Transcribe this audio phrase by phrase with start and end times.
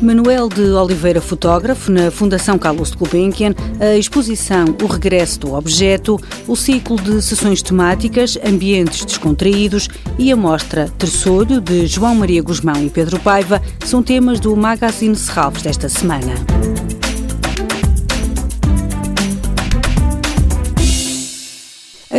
[0.00, 6.54] Manuel de Oliveira, fotógrafo, na Fundação Carlos Gulbenkian, a exposição O Regresso do Objeto, o
[6.54, 9.88] ciclo de sessões temáticas, ambientes descontraídos
[10.18, 15.16] e a mostra Terçolho, de João Maria Guzmão e Pedro Paiva, são temas do Magazine
[15.16, 16.34] Serralves desta semana.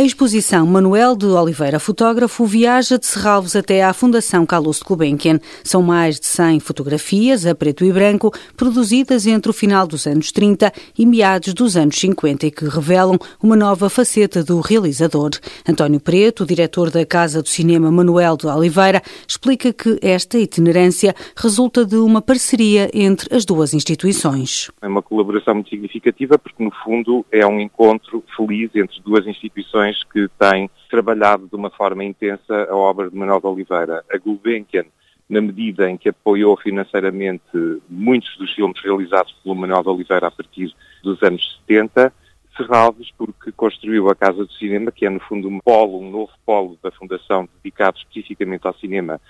[0.00, 5.38] A exposição Manuel de Oliveira, fotógrafo, viaja de Serralves até à Fundação Calouste Gulbenkian.
[5.62, 10.32] São mais de 100 fotografias a preto e branco, produzidas entre o final dos anos
[10.32, 15.32] 30 e meados dos anos 50 e que revelam uma nova faceta do realizador.
[15.68, 21.84] António Preto, diretor da Casa do Cinema Manuel de Oliveira, explica que esta itinerância resulta
[21.84, 24.70] de uma parceria entre as duas instituições.
[24.80, 29.89] É uma colaboração muito significativa porque, no fundo, é um encontro feliz entre duas instituições
[30.04, 34.04] que têm trabalhado de uma forma intensa a obra de Manuel de Oliveira.
[34.12, 34.84] A Gulbenkian,
[35.28, 37.42] na medida em que apoiou financeiramente
[37.88, 42.12] muitos dos filmes realizados pelo Manuel de Oliveira a partir dos anos 70,
[42.56, 46.32] Serralves, porque construiu a Casa do Cinema, que é no fundo um polo, um novo
[46.44, 49.20] polo da Fundação dedicado especificamente ao cinema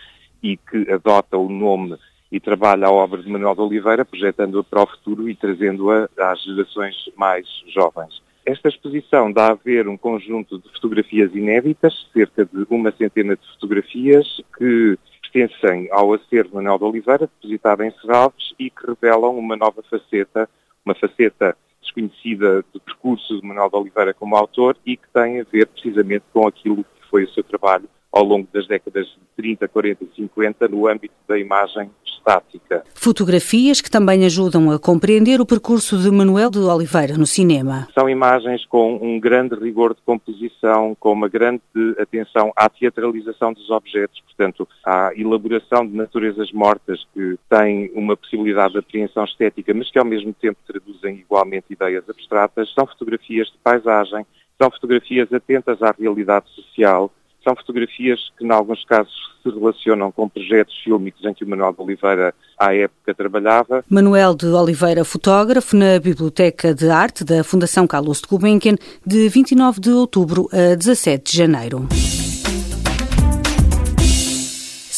[0.43, 1.97] e que adota o nome
[2.33, 6.43] e trabalha a obra de Manuel de Oliveira, projetando-a para o futuro e trazendo-a às
[6.43, 8.23] gerações mais jovens.
[8.45, 13.47] Esta exposição dá a ver um conjunto de fotografias inéditas, cerca de uma centena de
[13.53, 19.57] fotografias, que pertencem ao acervo Manuel de Oliveira, depositado em Serralves, e que revelam uma
[19.57, 20.49] nova faceta,
[20.85, 25.45] uma faceta desconhecida do percurso de Manuel de Oliveira como autor e que tem a
[25.45, 29.69] ver precisamente com aquilo que foi o seu trabalho ao longo das décadas de 30,
[29.69, 32.85] 40 e 50 no âmbito da imagem estática.
[32.95, 37.89] Fotografias que também ajudam a compreender o percurso de Manuel de Oliveira no cinema.
[37.95, 41.63] São imagens com um grande rigor de composição, com uma grande
[41.99, 48.75] atenção à teatralização dos objetos, portanto, à elaboração de naturezas mortas que têm uma possibilidade
[48.75, 52.73] de apreensão estética, mas que ao mesmo tempo traduzem igualmente ideias abstratas.
[52.75, 54.27] São fotografias de paisagem,
[54.61, 57.11] são fotografias atentas à realidade social,
[57.43, 59.13] são fotografias que, em alguns casos,
[59.43, 63.85] se relacionam com projetos fílmicos em que o Manuel de Oliveira, à época, trabalhava.
[63.89, 69.81] Manuel de Oliveira, fotógrafo, na Biblioteca de Arte da Fundação Carlos de Gulbenkian, de 29
[69.81, 71.89] de outubro a 17 de janeiro.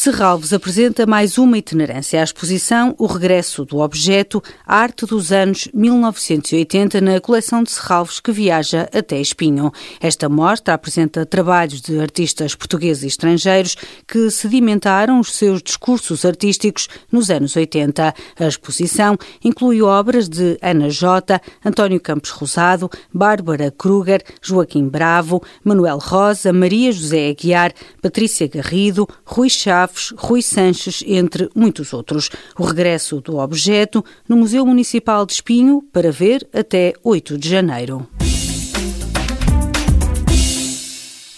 [0.03, 7.01] Serralves apresenta mais uma itinerância à exposição O Regresso do Objeto, Arte dos anos 1980,
[7.01, 9.71] na coleção de Serralves que viaja até Espinho.
[10.01, 16.89] Esta mostra apresenta trabalhos de artistas portugueses e estrangeiros que sedimentaram os seus discursos artísticos
[17.13, 18.13] nos anos 80.
[18.41, 25.99] A exposição inclui obras de Ana Jota, António Campos Rosado, Bárbara Kruger, Joaquim Bravo, Manuel
[25.99, 32.31] Rosa, Maria José Aguiar, Patrícia Garrido, Rui Chaves, Chaves, Rui Sanches, entre muitos outros.
[32.59, 38.09] O regresso do objeto no Museu Municipal de Espinho para ver até 8 de janeiro.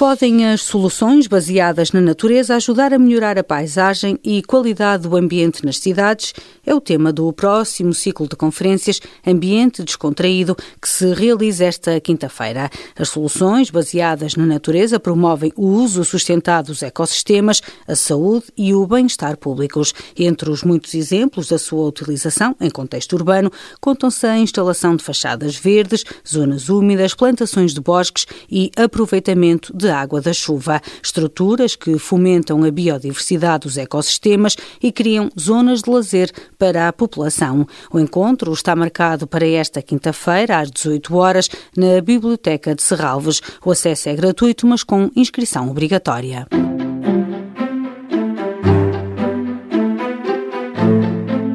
[0.06, 5.65] Podem as soluções baseadas na natureza ajudar a melhorar a paisagem e qualidade do ambiente
[5.65, 6.34] nas cidades?
[6.66, 12.69] É o tema do próximo ciclo de conferências Ambiente Descontraído que se realiza esta quinta-feira.
[12.98, 18.86] As soluções baseadas na natureza promovem o uso sustentado dos ecossistemas, a saúde e o
[18.86, 19.94] bem-estar públicos.
[20.19, 23.50] Entre os muitos exemplos da sua utilização em contexto urbano,
[23.81, 30.00] contam-se a instalação de fachadas verdes, zonas úmidas, plantações de bosques e aproveitamento de de
[30.00, 36.32] água da chuva, estruturas que fomentam a biodiversidade dos ecossistemas e criam zonas de lazer
[36.59, 37.66] para a população.
[37.93, 43.41] O encontro está marcado para esta quinta-feira, às 18 horas, na Biblioteca de Serralves.
[43.65, 46.47] O acesso é gratuito, mas com inscrição obrigatória.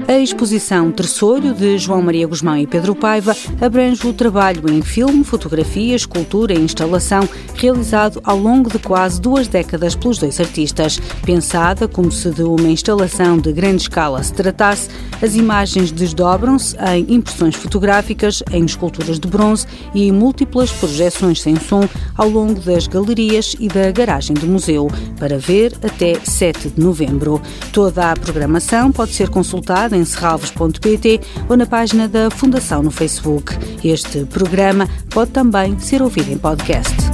[0.10, 5.24] A exposição Terçolho, de João Maria Guzmão e Pedro Paiva, abrange o trabalho em filme,
[5.24, 10.98] fotografia, escultura e instalação realizado ao longo de quase duas décadas pelos dois artistas.
[11.24, 14.90] Pensada como se de uma instalação de grande escala se tratasse,
[15.22, 21.88] as imagens desdobram-se em impressões fotográficas, em esculturas de bronze e múltiplas projeções sem som
[22.16, 24.88] ao longo das galerias e da garagem do museu,
[25.18, 27.42] para ver até 7 de novembro.
[27.74, 31.20] Toda a programação pode ser consultada em serralves.pt
[31.50, 33.54] ou na página da Fundação no Facebook.
[33.84, 37.09] Este programa pode também ser ouvido em podcast.